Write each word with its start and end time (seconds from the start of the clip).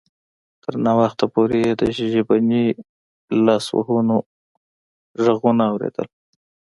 تر 0.63 0.73
ناوخته 0.85 1.25
پورې 1.33 1.57
یې 1.65 1.73
د 1.79 1.81
ژبني 2.13 2.65
لاسوهنو 3.45 4.17
غږونه 5.23 5.63
اوریدل 5.71 6.07